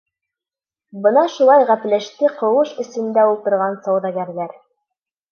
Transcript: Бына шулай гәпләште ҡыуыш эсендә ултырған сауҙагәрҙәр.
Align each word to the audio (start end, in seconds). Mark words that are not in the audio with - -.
Бына 1.01 1.25
шулай 1.33 1.65
гәпләште 1.71 2.31
ҡыуыш 2.39 2.71
эсендә 2.85 3.25
ултырған 3.33 3.77
сауҙагәрҙәр. 3.89 4.57